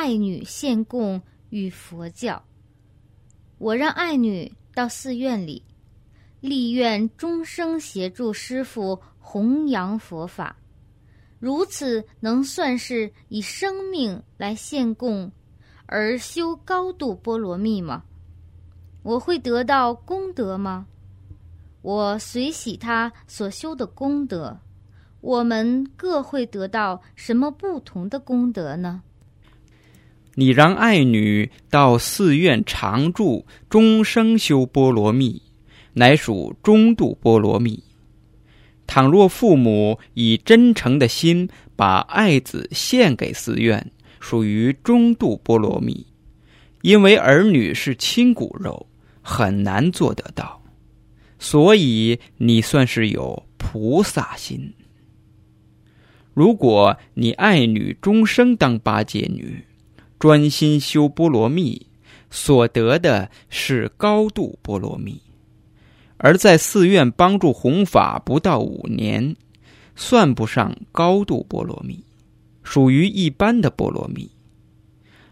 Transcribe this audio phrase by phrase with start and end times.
[0.00, 2.40] 爱女献供与佛教。
[3.58, 5.64] 我让爱女到寺院里，
[6.40, 10.56] 立愿终生协助师傅弘扬佛法。
[11.40, 15.32] 如此能算是以生命来献供，
[15.86, 18.04] 而修高度波罗蜜吗？
[19.02, 20.86] 我会得到功德吗？
[21.82, 24.60] 我随喜他所修的功德，
[25.20, 29.02] 我们各会得到什么不同的功德呢？
[30.38, 35.42] 你让爱女到寺院常住，终生修波罗蜜，
[35.94, 37.82] 乃属中度波罗蜜。
[38.86, 46.06] 倘若父母以真诚的心把爱子献给寺院，属于中度波罗蜜，
[46.82, 48.86] 因为儿女是亲骨肉，
[49.20, 50.62] 很难做得到，
[51.40, 54.72] 所以你算是有菩萨心。
[56.32, 59.64] 如果你爱女终生当八戒女，
[60.18, 61.86] 专心修波罗蜜，
[62.30, 65.22] 所得的是高度波罗蜜。
[66.16, 69.36] 而在寺院帮助弘法不到五年，
[69.94, 72.04] 算不上高度波罗蜜，
[72.64, 74.28] 属于一般的波罗蜜。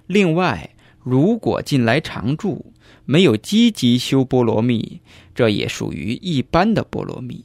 [0.06, 0.70] 另外，
[1.00, 2.72] 如果近来常住，
[3.04, 5.00] 没有积极修波罗蜜，
[5.34, 7.44] 这也属于一般的波罗蜜。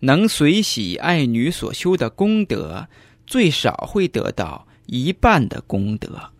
[0.00, 2.86] 能随喜爱女所修的功德，
[3.26, 6.35] 最少会得到一半的功德。